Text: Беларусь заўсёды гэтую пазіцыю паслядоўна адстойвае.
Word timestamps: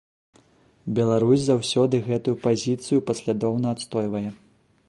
Беларусь 0.99 1.43
заўсёды 1.49 1.95
гэтую 2.09 2.35
пазіцыю 2.49 3.05
паслядоўна 3.11 3.67
адстойвае. 3.79 4.27